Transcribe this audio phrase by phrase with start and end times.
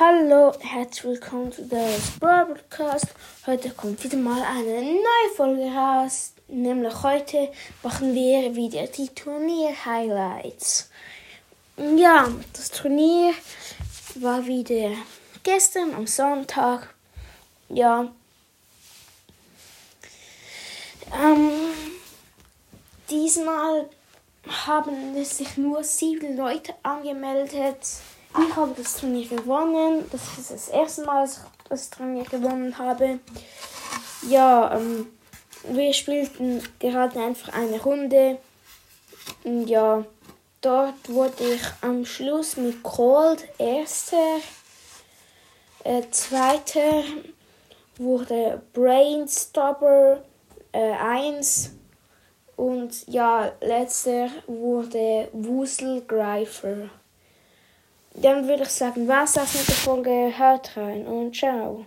[0.00, 1.88] Hallo, herzlich willkommen zu der
[2.20, 3.06] Brawl Podcast.
[3.46, 6.34] Heute kommt wieder mal eine neue Folge raus.
[6.46, 7.50] Nämlich heute
[7.82, 10.88] machen wir wieder die Turnier-Highlights.
[11.96, 13.34] Ja, das Turnier
[14.14, 14.92] war wieder
[15.42, 16.94] gestern am Sonntag.
[17.68, 18.08] Ja.
[21.12, 21.50] Ähm,
[23.10, 23.88] diesmal
[24.46, 27.84] haben sich nur sieben Leute angemeldet.
[28.40, 30.04] Ich habe das Turnier gewonnen.
[30.12, 33.18] Das ist das erste Mal, dass ich das Turnier gewonnen habe.
[34.28, 35.06] Ja, ähm,
[35.64, 38.38] wir spielten gerade einfach eine Runde.
[39.44, 40.04] Und ja,
[40.60, 44.38] dort wurde ich am Schluss mit Cold erster.
[45.84, 47.02] Äh, zweiter
[47.96, 50.22] wurde Brainstopper
[50.72, 51.70] äh, 1.
[52.56, 56.90] Und ja, letzter wurde Wuselgreifer.
[58.14, 60.32] Dann würde ich sagen, was das mit der Folge.
[60.36, 61.84] Hört rein und ciao.